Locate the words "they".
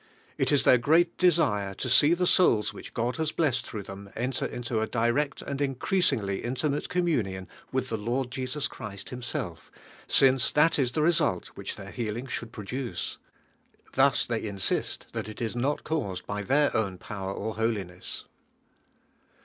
14.25-14.41